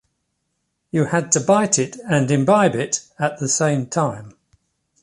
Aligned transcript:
You 0.89 1.05
had 1.05 1.31
to 1.33 1.39
bite 1.39 1.77
it 1.77 1.95
and 2.09 2.31
imbibe 2.31 2.73
it 2.73 3.01
at 3.19 3.37
the 3.37 3.47
same 3.47 3.85
time. 3.85 4.33